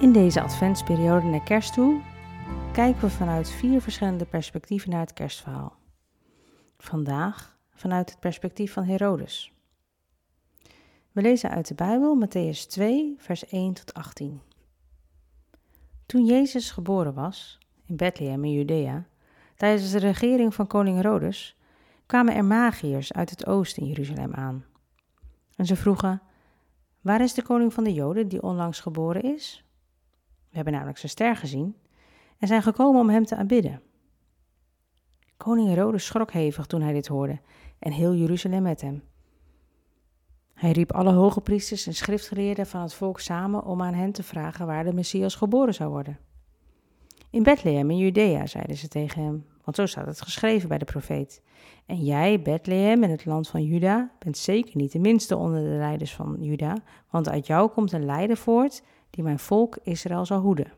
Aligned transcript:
In 0.00 0.12
deze 0.12 0.42
adventsperiode 0.42 1.26
naar 1.26 1.42
kerst 1.42 1.72
toe 1.72 2.00
kijken 2.72 3.00
we 3.00 3.10
vanuit 3.10 3.50
vier 3.50 3.80
verschillende 3.80 4.24
perspectieven 4.24 4.90
naar 4.90 5.00
het 5.00 5.12
kerstverhaal. 5.12 5.76
Vandaag 6.76 7.58
vanuit 7.70 8.10
het 8.10 8.20
perspectief 8.20 8.72
van 8.72 8.84
Herodes. 8.84 9.52
We 11.12 11.22
lezen 11.22 11.50
uit 11.50 11.68
de 11.68 11.74
Bijbel 11.74 12.26
Matthäus 12.26 12.66
2, 12.68 13.14
vers 13.18 13.46
1 13.46 13.72
tot 13.72 13.94
18. 13.94 14.40
Toen 16.06 16.24
Jezus 16.24 16.70
geboren 16.70 17.14
was, 17.14 17.58
in 17.86 17.96
Bethlehem 17.96 18.44
in 18.44 18.52
Judea, 18.52 19.06
tijdens 19.56 19.90
de 19.90 19.98
regering 19.98 20.54
van 20.54 20.66
koning 20.66 20.96
Herodes, 20.96 21.56
kwamen 22.06 22.34
er 22.34 22.44
magiërs 22.44 23.12
uit 23.12 23.30
het 23.30 23.46
oosten 23.46 23.82
in 23.82 23.88
Jeruzalem 23.88 24.34
aan. 24.34 24.64
En 25.56 25.66
ze 25.66 25.76
vroegen: 25.76 26.22
Waar 27.00 27.20
is 27.20 27.34
de 27.34 27.42
koning 27.42 27.74
van 27.74 27.84
de 27.84 27.92
Joden 27.92 28.28
die 28.28 28.42
onlangs 28.42 28.80
geboren 28.80 29.22
is? 29.22 29.62
We 30.50 30.56
hebben 30.56 30.72
namelijk 30.72 30.98
zijn 30.98 31.12
ster 31.12 31.36
gezien 31.36 31.76
en 32.38 32.48
zijn 32.48 32.62
gekomen 32.62 33.00
om 33.00 33.08
hem 33.08 33.24
te 33.24 33.36
aanbidden. 33.36 33.82
Koning 35.36 35.68
Herodes 35.68 36.06
schrok 36.06 36.32
hevig 36.32 36.66
toen 36.66 36.82
hij 36.82 36.92
dit 36.92 37.06
hoorde 37.06 37.40
en 37.78 37.92
heel 37.92 38.14
Jeruzalem 38.14 38.62
met 38.62 38.80
hem. 38.80 39.02
Hij 40.54 40.72
riep 40.72 40.92
alle 40.92 41.12
hoge 41.12 41.40
priesters 41.40 41.86
en 41.86 41.94
schriftgeleerden 41.94 42.66
van 42.66 42.80
het 42.80 42.94
volk 42.94 43.20
samen 43.20 43.64
om 43.64 43.82
aan 43.82 43.94
hen 43.94 44.12
te 44.12 44.22
vragen 44.22 44.66
waar 44.66 44.84
de 44.84 44.92
Messias 44.92 45.34
geboren 45.34 45.74
zou 45.74 45.90
worden. 45.90 46.18
In 47.30 47.42
Bethlehem 47.42 47.90
in 47.90 47.96
Judea, 47.96 48.46
zeiden 48.46 48.76
ze 48.76 48.88
tegen 48.88 49.22
hem, 49.22 49.46
want 49.64 49.76
zo 49.76 49.86
staat 49.86 50.06
het 50.06 50.22
geschreven 50.22 50.68
bij 50.68 50.78
de 50.78 50.84
profeet. 50.84 51.42
En 51.86 52.04
jij, 52.04 52.42
Bethlehem, 52.42 53.02
in 53.02 53.10
het 53.10 53.24
land 53.24 53.48
van 53.48 53.62
Juda, 53.64 54.10
bent 54.18 54.36
zeker 54.36 54.76
niet 54.76 54.92
de 54.92 54.98
minste 54.98 55.36
onder 55.36 55.60
de 55.60 55.76
leiders 55.76 56.14
van 56.14 56.36
Juda, 56.40 56.76
want 57.10 57.28
uit 57.28 57.46
jou 57.46 57.70
komt 57.70 57.92
een 57.92 58.04
leider 58.04 58.36
voort 58.36 58.82
die 59.10 59.24
mijn 59.24 59.38
volk 59.38 59.78
Israël 59.82 60.26
zal 60.26 60.40
hoeden. 60.40 60.72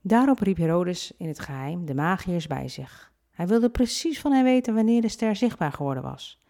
Daarop 0.00 0.38
riep 0.38 0.56
Herodes 0.56 1.12
in 1.16 1.28
het 1.28 1.38
geheim 1.38 1.86
de 1.86 1.94
magiërs 1.94 2.46
bij 2.46 2.68
zich. 2.68 3.12
Hij 3.30 3.46
wilde 3.46 3.70
precies 3.70 4.20
van 4.20 4.32
hen 4.32 4.44
weten 4.44 4.74
wanneer 4.74 5.00
de 5.00 5.08
ster 5.08 5.36
zichtbaar 5.36 5.72
geworden 5.72 6.02
was. 6.02 6.42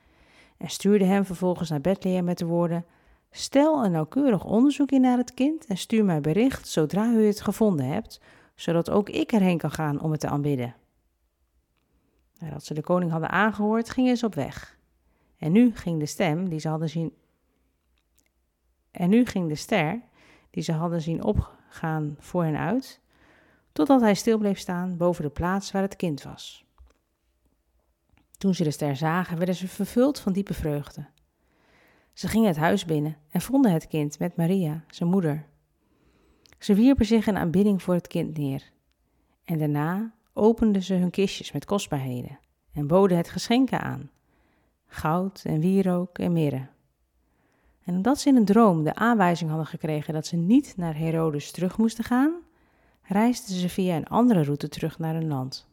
En 0.56 0.68
stuurde 0.68 1.04
hem 1.04 1.24
vervolgens 1.24 1.70
naar 1.70 1.80
Bethlehem 1.80 2.24
met 2.24 2.38
de 2.38 2.44
woorden: 2.44 2.84
Stel 3.30 3.84
een 3.84 3.90
nauwkeurig 3.90 4.44
onderzoek 4.44 4.90
in 4.90 5.00
naar 5.00 5.18
het 5.18 5.34
kind 5.34 5.66
en 5.66 5.76
stuur 5.76 6.04
mij 6.04 6.20
bericht 6.20 6.68
zodra 6.68 7.12
u 7.12 7.26
het 7.26 7.40
gevonden 7.40 7.86
hebt, 7.86 8.20
zodat 8.54 8.90
ook 8.90 9.08
ik 9.08 9.32
erheen 9.32 9.58
kan 9.58 9.70
gaan 9.70 10.00
om 10.00 10.10
het 10.10 10.20
te 10.20 10.28
aanbidden. 10.28 10.74
Nadat 12.38 12.64
ze 12.64 12.74
de 12.74 12.82
koning 12.82 13.10
hadden 13.10 13.30
aangehoord, 13.30 13.90
gingen 13.90 14.16
ze 14.16 14.26
op 14.26 14.34
weg. 14.34 14.78
En 15.38 15.52
nu 15.52 15.74
ging 15.74 15.98
de 15.98 16.06
stem 16.06 16.48
die 16.48 16.58
ze 16.58 16.68
hadden 16.68 16.88
zien. 16.88 17.12
En 18.96 19.10
nu 19.10 19.24
ging 19.24 19.48
de 19.48 19.54
ster 19.54 20.00
die 20.50 20.62
ze 20.62 20.72
hadden 20.72 21.02
zien 21.02 21.22
opgaan 21.22 22.16
voor 22.18 22.44
hen 22.44 22.56
uit, 22.56 23.00
totdat 23.72 24.00
hij 24.00 24.14
stil 24.14 24.38
bleef 24.38 24.58
staan 24.58 24.96
boven 24.96 25.24
de 25.24 25.30
plaats 25.30 25.70
waar 25.70 25.82
het 25.82 25.96
kind 25.96 26.22
was. 26.22 26.64
Toen 28.38 28.54
ze 28.54 28.64
de 28.64 28.70
ster 28.70 28.96
zagen, 28.96 29.36
werden 29.36 29.54
ze 29.54 29.68
vervuld 29.68 30.20
van 30.20 30.32
diepe 30.32 30.54
vreugde. 30.54 31.06
Ze 32.12 32.28
gingen 32.28 32.48
het 32.48 32.56
huis 32.56 32.84
binnen 32.84 33.16
en 33.30 33.40
vonden 33.40 33.72
het 33.72 33.86
kind 33.86 34.18
met 34.18 34.36
Maria, 34.36 34.84
zijn 34.88 35.08
moeder. 35.08 35.46
Ze 36.58 36.74
wierpen 36.74 37.06
zich 37.06 37.26
in 37.26 37.36
aanbidding 37.36 37.82
voor 37.82 37.94
het 37.94 38.06
kind 38.06 38.36
neer. 38.36 38.70
En 39.44 39.58
daarna 39.58 40.14
openden 40.32 40.82
ze 40.82 40.94
hun 40.94 41.10
kistjes 41.10 41.52
met 41.52 41.64
kostbaarheden 41.64 42.38
en 42.72 42.86
boden 42.86 43.16
het 43.16 43.28
geschenken 43.28 43.80
aan: 43.80 44.10
goud 44.86 45.42
en 45.44 45.60
wierook 45.60 46.18
en 46.18 46.32
mirre. 46.32 46.74
En 47.86 47.94
omdat 47.94 48.20
ze 48.20 48.28
in 48.28 48.36
een 48.36 48.44
droom 48.44 48.84
de 48.84 48.94
aanwijzing 48.94 49.50
hadden 49.50 49.68
gekregen 49.68 50.14
dat 50.14 50.26
ze 50.26 50.36
niet 50.36 50.74
naar 50.76 50.96
Herodes 50.96 51.50
terug 51.50 51.78
moesten 51.78 52.04
gaan, 52.04 52.34
reisden 53.02 53.56
ze 53.56 53.68
via 53.68 53.96
een 53.96 54.06
andere 54.06 54.42
route 54.42 54.68
terug 54.68 54.98
naar 54.98 55.14
hun 55.14 55.28
land. 55.28 55.68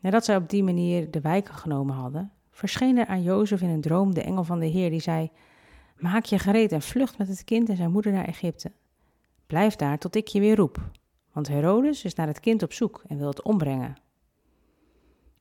Nadat 0.00 0.24
zij 0.24 0.36
op 0.36 0.48
die 0.48 0.62
manier 0.62 1.10
de 1.10 1.20
wijken 1.20 1.54
genomen 1.54 1.94
hadden, 1.94 2.32
verscheen 2.50 2.98
er 2.98 3.06
aan 3.06 3.22
Jozef 3.22 3.60
in 3.60 3.68
een 3.68 3.80
droom 3.80 4.14
de 4.14 4.22
engel 4.22 4.44
van 4.44 4.58
de 4.58 4.66
Heer 4.66 4.90
die 4.90 5.00
zei: 5.00 5.30
Maak 5.98 6.24
je 6.24 6.38
gereed 6.38 6.72
en 6.72 6.82
vlucht 6.82 7.18
met 7.18 7.28
het 7.28 7.44
kind 7.44 7.68
en 7.68 7.76
zijn 7.76 7.92
moeder 7.92 8.12
naar 8.12 8.24
Egypte. 8.24 8.72
Blijf 9.46 9.76
daar 9.76 9.98
tot 9.98 10.16
ik 10.16 10.28
je 10.28 10.40
weer 10.40 10.56
roep, 10.56 10.90
want 11.32 11.48
Herodes 11.48 12.04
is 12.04 12.14
naar 12.14 12.26
het 12.26 12.40
kind 12.40 12.62
op 12.62 12.72
zoek 12.72 13.02
en 13.08 13.18
wil 13.18 13.28
het 13.28 13.42
ombrengen. 13.42 13.96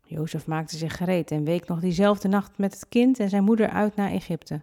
Jozef 0.03 0.47
maakte 0.47 0.77
zich 0.77 0.97
gereed 0.97 1.31
en 1.31 1.43
week 1.43 1.67
nog 1.67 1.79
diezelfde 1.79 2.27
nacht 2.27 2.57
met 2.57 2.73
het 2.73 2.89
kind 2.89 3.19
en 3.19 3.29
zijn 3.29 3.43
moeder 3.43 3.69
uit 3.69 3.95
naar 3.95 4.11
Egypte, 4.11 4.59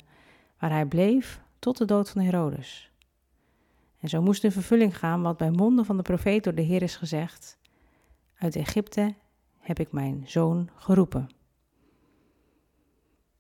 waar 0.59 0.71
hij 0.71 0.87
bleef 0.87 1.41
tot 1.59 1.79
de 1.79 1.85
dood 1.85 2.11
van 2.11 2.23
Herodes. 2.23 2.93
En 4.01 4.09
zo 4.09 4.23
moest 4.23 4.45
in 4.45 4.53
vervulling 4.53 4.99
gaan 4.99 5.23
wat 5.23 5.37
bij 5.37 5.51
monden 5.51 5.85
van 5.85 5.97
de 5.97 6.03
profeet 6.03 6.45
door 6.45 6.55
de 6.55 6.63
Heer 6.63 6.83
is 6.83 6.97
gezegd: 6.97 7.59
Uit 8.39 8.57
Egypte 8.57 9.15
heb 9.59 9.79
ik 9.79 9.93
mijn 9.93 10.23
zoon 10.27 10.71
geroepen. 10.75 11.29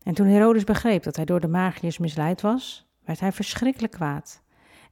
En 0.02 0.14
toen 0.14 0.26
Herodes 0.26 0.64
begreep 0.64 1.02
dat 1.02 1.16
hij 1.16 1.24
door 1.24 1.40
de 1.40 1.48
magiërs 1.48 1.98
misleid 1.98 2.40
was, 2.40 2.86
werd 3.04 3.20
hij 3.20 3.32
verschrikkelijk 3.32 3.92
kwaad. 3.92 4.42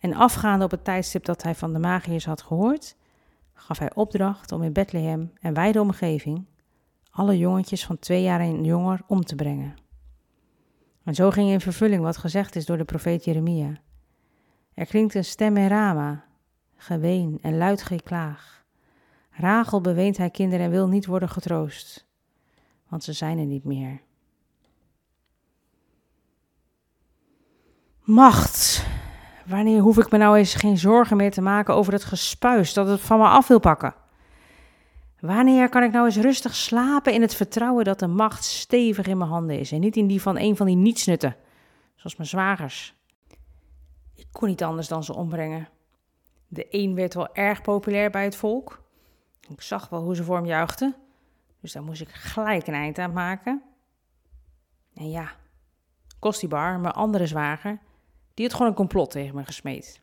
En 0.00 0.14
afgaande 0.14 0.64
op 0.64 0.70
het 0.70 0.84
tijdstip 0.84 1.24
dat 1.24 1.42
hij 1.42 1.54
van 1.54 1.72
de 1.72 1.78
magiërs 1.78 2.24
had 2.24 2.42
gehoord, 2.42 2.96
gaf 3.52 3.78
hij 3.78 3.94
opdracht 3.94 4.52
om 4.52 4.62
in 4.62 4.72
Bethlehem 4.72 5.32
en 5.40 5.54
wijde 5.54 5.80
omgeving 5.80 6.46
alle 7.16 7.38
jongetjes 7.38 7.86
van 7.86 7.98
twee 7.98 8.22
jaar 8.22 8.40
en 8.40 8.64
jonger 8.64 9.00
om 9.06 9.24
te 9.24 9.34
brengen. 9.34 9.74
En 11.06 11.14
zo 11.14 11.30
ging 11.30 11.50
in 11.50 11.60
vervulling 11.60 12.02
wat 12.02 12.16
gezegd 12.16 12.56
is 12.56 12.66
door 12.66 12.76
de 12.76 12.84
profeet 12.84 13.24
Jeremia. 13.24 13.72
Er 14.74 14.86
klinkt 14.86 15.14
een 15.14 15.24
stem 15.24 15.56
in 15.56 15.66
Rama, 15.66 16.24
geween 16.76 17.38
en 17.42 17.56
luid 17.56 17.82
geklaag. 17.82 18.64
Rachel 19.30 19.80
beweent 19.80 20.16
hij 20.16 20.30
kinderen 20.30 20.64
en 20.64 20.70
wil 20.70 20.88
niet 20.88 21.06
worden 21.06 21.28
getroost, 21.28 22.06
want 22.88 23.04
ze 23.04 23.12
zijn 23.12 23.38
er 23.38 23.44
niet 23.44 23.64
meer. 23.64 24.00
Macht. 28.00 28.86
Wanneer 29.44 29.80
hoef 29.80 29.98
ik 29.98 30.10
me 30.10 30.18
nou 30.18 30.36
eens 30.36 30.54
geen 30.54 30.78
zorgen 30.78 31.16
meer 31.16 31.30
te 31.30 31.40
maken 31.40 31.74
over 31.74 31.92
het 31.92 32.04
gespuis 32.04 32.72
dat 32.72 32.88
het 32.88 33.00
van 33.00 33.18
me 33.18 33.26
af 33.26 33.48
wil 33.48 33.60
pakken? 33.60 33.94
Wanneer 35.26 35.68
kan 35.68 35.82
ik 35.82 35.92
nou 35.92 36.04
eens 36.04 36.16
rustig 36.16 36.54
slapen 36.54 37.12
in 37.12 37.20
het 37.20 37.34
vertrouwen 37.34 37.84
dat 37.84 37.98
de 37.98 38.06
macht 38.06 38.44
stevig 38.44 39.06
in 39.06 39.18
mijn 39.18 39.30
handen 39.30 39.58
is 39.58 39.72
en 39.72 39.80
niet 39.80 39.96
in 39.96 40.06
die 40.06 40.22
van 40.22 40.38
een 40.38 40.56
van 40.56 40.66
die 40.66 40.76
nietsnutten, 40.76 41.36
zoals 41.94 42.16
mijn 42.16 42.28
zwagers? 42.28 42.94
Ik 44.14 44.26
kon 44.32 44.48
niet 44.48 44.62
anders 44.62 44.88
dan 44.88 45.04
ze 45.04 45.14
ombrengen. 45.14 45.68
De 46.48 46.66
een 46.70 46.94
werd 46.94 47.14
wel 47.14 47.34
erg 47.34 47.62
populair 47.62 48.10
bij 48.10 48.24
het 48.24 48.36
volk. 48.36 48.82
Ik 49.48 49.60
zag 49.60 49.88
wel 49.88 50.02
hoe 50.02 50.16
ze 50.16 50.24
voor 50.24 50.36
hem 50.36 50.46
juichten, 50.46 50.94
dus 51.60 51.72
daar 51.72 51.82
moest 51.82 52.00
ik 52.00 52.08
gelijk 52.08 52.66
een 52.66 52.74
eind 52.74 52.98
aan 52.98 53.12
maken. 53.12 53.62
En 54.94 55.10
ja, 55.10 55.32
Kostibar, 56.18 56.78
mijn 56.78 56.94
andere 56.94 57.26
zwager, 57.26 57.78
die 58.34 58.44
had 58.44 58.54
gewoon 58.54 58.70
een 58.70 58.76
complot 58.76 59.10
tegen 59.10 59.34
me 59.34 59.44
gesmeed. 59.44 60.00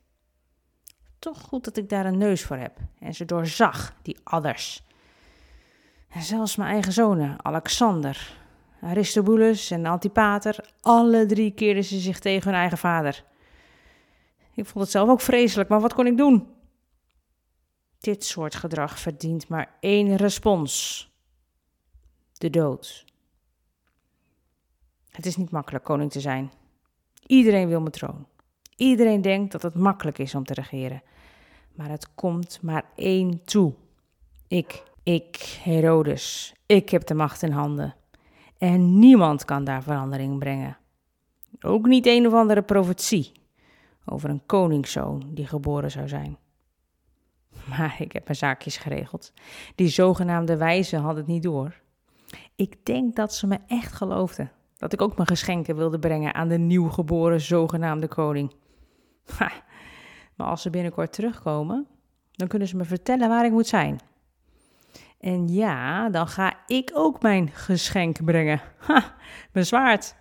Toch 1.20 1.42
goed 1.42 1.64
dat 1.64 1.78
ik 1.78 1.90
daar 1.90 2.06
een 2.06 2.18
neus 2.18 2.44
voor 2.44 2.58
heb 2.58 2.78
en 3.00 3.14
ze 3.14 3.26
doorzag, 3.26 3.94
die 4.02 4.18
adders. 4.24 4.84
Zelfs 6.20 6.56
mijn 6.56 6.72
eigen 6.72 6.94
zonen, 6.94 7.46
Alexander, 7.46 8.38
Aristobulus 8.82 9.72
en 9.72 9.86
Antipater, 9.86 10.70
alle 10.82 11.26
drie 11.26 11.52
keerden 11.52 11.84
ze 11.84 12.00
zich 12.00 12.20
tegen 12.20 12.50
hun 12.50 12.60
eigen 12.60 12.78
vader. 12.78 13.24
Ik 14.54 14.66
vond 14.66 14.84
het 14.84 14.94
zelf 14.94 15.10
ook 15.10 15.22
vreselijk, 15.22 15.70
maar 15.70 15.82
wat 15.82 15.94
kon 15.94 16.08
ik 16.08 16.18
doen? 16.18 16.48
Dit 18.00 18.24
soort 18.26 18.56
gedrag 18.56 19.00
verdient 19.00 19.48
maar 19.48 19.76
één 19.80 20.16
respons: 20.16 21.08
de 22.34 22.50
dood. 22.50 23.06
Het 25.10 25.26
is 25.26 25.36
niet 25.36 25.52
makkelijk 25.52 25.84
koning 25.84 26.12
te 26.12 26.20
zijn. 26.20 26.52
Iedereen 27.26 27.68
wil 27.68 27.80
mijn 27.80 27.92
troon. 27.92 28.28
Iedereen 28.76 29.22
denkt 29.22 29.52
dat 29.52 29.62
het 29.62 29.76
makkelijk 29.76 30.18
is 30.18 30.36
om 30.36 30.44
te 30.44 30.54
regeren. 30.54 31.02
Maar 31.76 31.90
het 31.90 32.14
komt 32.16 32.62
maar 32.62 32.86
één 32.96 33.44
toe. 33.44 33.74
Ik, 34.48 34.84
ik, 35.04 35.60
Herodes, 35.64 36.54
ik 36.66 36.90
heb 36.90 37.06
de 37.06 37.14
macht 37.14 37.42
in 37.42 37.52
handen. 37.52 37.96
En 38.58 39.00
niemand 39.00 39.46
kan 39.46 39.64
daar 39.64 39.84
verandering 39.84 40.40
brengen. 40.40 40.78
Ook 41.62 41.86
niet 41.86 42.06
een 42.06 42.28
of 42.28 42.34
andere 42.34 42.62
profetie 42.62 43.32
over 44.06 44.30
een 44.30 44.46
koningszoon 44.46 45.24
die 45.34 45.48
geboren 45.48 45.92
zou 45.92 46.08
zijn. 46.08 46.38
Maar 47.70 47.96
ik 48.00 48.12
heb 48.12 48.24
mijn 48.24 48.38
zaakjes 48.38 48.78
geregeld. 48.78 49.34
Die 49.76 49.88
zogenaamde 49.88 50.58
wijzen 50.58 51.00
hadden 51.00 51.24
het 51.24 51.34
niet 51.34 51.44
door. 51.44 51.82
Ik 52.56 52.86
denk 52.86 53.16
dat 53.16 53.34
ze 53.34 53.48
me 53.48 53.60
echt 53.68 53.94
geloofden 53.94 54.52
dat 54.78 54.94
ik 54.94 55.02
ook 55.02 55.16
mijn 55.16 55.28
geschenken 55.28 55.76
wilde 55.76 56.00
brengen 56.00 56.34
aan 56.34 56.48
de 56.48 56.58
nieuwgeboren 56.58 57.42
zogenaamde 57.42 58.08
koning. 58.08 58.54
Maar 60.36 60.48
als 60.48 60.62
ze 60.62 60.70
binnenkort 60.70 61.14
terugkomen, 61.14 61.88
dan 62.32 62.48
kunnen 62.48 62.68
ze 62.68 62.76
me 62.76 62.84
vertellen 62.84 63.30
waar 63.30 63.46
ik 63.46 63.52
moet 63.52 63.68
zijn. 63.68 64.00
En 65.24 65.48
ja, 65.48 66.10
dan 66.10 66.28
ga 66.28 66.54
ik 66.68 66.92
ook 66.94 67.22
mijn 67.22 67.50
geschenk 67.50 68.24
brengen. 68.26 68.62
Ha, 68.78 69.16
mijn 69.52 69.66
zwaard. 69.66 70.16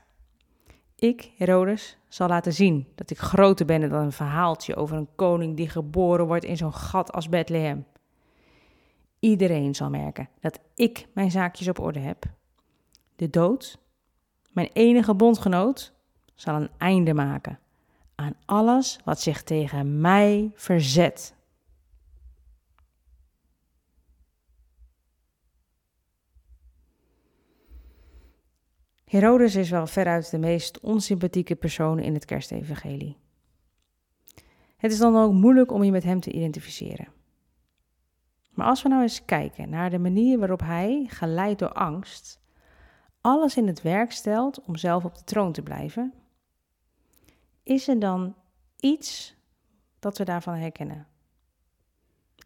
Ik, 0.97 1.33
Herodes, 1.37 1.99
zal 2.09 2.29
laten 2.29 2.53
zien 2.53 2.87
dat 2.95 3.11
ik 3.11 3.19
groter 3.19 3.67
ben 3.67 3.81
dan 3.81 3.93
een 4.03 4.13
verhaaltje 4.13 4.77
over 4.77 4.97
een 4.97 5.09
koning 5.17 5.57
die 5.57 5.69
geboren 5.69 6.27
wordt 6.27 6.45
in 6.45 6.57
zo'n 6.57 6.75
gat 6.75 7.13
als 7.13 7.29
Bethlehem. 7.29 7.87
Iedereen 9.19 9.75
zal 9.75 9.91
merken 9.91 10.29
dat 10.41 10.61
ik 10.75 11.09
mijn 11.15 11.31
zaakjes 11.31 11.69
op 11.69 11.79
orde 11.79 12.01
heb. 12.01 12.25
De 13.17 13.31
dood, 13.31 13.79
mijn 14.53 14.71
enige 14.73 15.15
bondgenoot, 15.15 15.93
zal 16.35 16.55
een 16.55 16.71
einde 16.79 17.15
maken 17.15 17.59
aan 18.15 18.35
alles 18.45 18.99
wat 19.05 19.21
zich 19.21 19.43
tegen 19.43 20.01
mij 20.01 20.51
verzet. 20.55 21.35
Herodes 29.13 29.55
is 29.55 29.71
wel 29.71 29.87
veruit 29.87 30.31
de 30.31 30.39
meest 30.39 30.81
onsympathieke 30.81 31.57
persoon 31.57 31.99
in 31.99 32.15
het 32.15 32.25
kerstevangelie. 32.25 33.17
Het 34.77 34.93
is 34.93 34.99
dan 34.99 35.17
ook 35.17 35.33
moeilijk 35.33 35.73
om 35.73 35.85
je 35.85 35.91
met 35.91 36.03
hem 36.03 36.21
te 36.21 36.33
identificeren. 36.33 37.09
Maar 38.51 38.67
als 38.67 38.83
we 38.83 38.89
nou 38.89 39.03
eens 39.03 39.25
kijken 39.25 39.69
naar 39.69 39.91
de 39.91 39.99
manier 39.99 40.39
waarop 40.39 40.61
hij, 40.61 41.07
geleid 41.09 41.59
door 41.59 41.73
angst, 41.73 42.41
alles 43.21 43.57
in 43.57 43.67
het 43.67 43.83
werk 43.83 44.13
stelt 44.13 44.61
om 44.61 44.77
zelf 44.77 45.05
op 45.05 45.15
de 45.15 45.25
troon 45.25 45.53
te 45.53 45.63
blijven, 45.63 46.15
is 47.63 47.89
er 47.89 47.99
dan 47.99 48.35
iets 48.81 49.35
dat 49.99 50.19
we 50.19 50.25
daarvan 50.25 50.55
herkennen? 50.55 51.07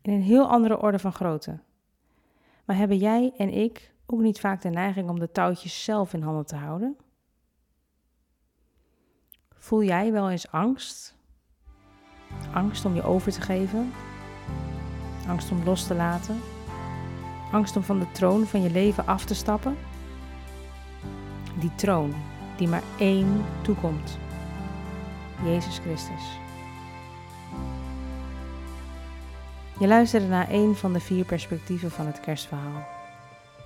In 0.03 0.13
een 0.13 0.23
heel 0.23 0.49
andere 0.49 0.81
orde 0.81 0.99
van 0.99 1.13
grootte. 1.13 1.61
Maar 2.65 2.77
hebben 2.77 2.97
jij 2.97 3.33
en 3.37 3.53
ik 3.53 3.95
ook 4.07 4.21
niet 4.21 4.41
vaak 4.41 4.63
de 4.63 4.71
neiging 4.71 5.09
om 5.09 5.19
de 5.19 5.31
touwtjes 5.31 5.85
zelf 5.85 6.13
in 6.13 6.23
handen 6.23 6.47
te 6.47 6.57
houden? 6.57 6.97
Voel 9.55 9.83
jij 9.83 10.13
wel 10.13 10.31
eens 10.31 10.51
angst? 10.51 11.17
Angst 12.53 12.85
om 12.85 12.95
je 12.95 13.03
over 13.03 13.33
te 13.33 13.41
geven? 13.41 13.93
Angst 15.29 15.51
om 15.51 15.65
los 15.65 15.87
te 15.87 15.95
laten? 15.95 16.41
Angst 17.53 17.77
om 17.77 17.83
van 17.83 17.99
de 17.99 18.11
troon 18.13 18.47
van 18.47 18.63
je 18.63 18.71
leven 18.71 19.07
af 19.07 19.25
te 19.25 19.35
stappen? 19.35 19.77
Die 21.59 21.75
troon 21.75 22.15
die 22.57 22.69
maar 22.69 22.83
één 22.99 23.45
toekomt. 23.63 24.19
Jezus 25.45 25.79
Christus. 25.79 26.39
Je 29.79 29.87
luisterde 29.87 30.27
naar 30.27 30.51
een 30.51 30.75
van 30.75 30.93
de 30.93 31.01
vier 31.01 31.25
perspectieven 31.25 31.91
van 31.91 32.07
het 32.07 32.21
kerstverhaal. 32.21 32.96